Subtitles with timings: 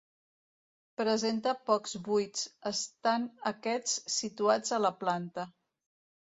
[1.01, 5.47] Presenta pocs buits, estant aquests situats a la planta.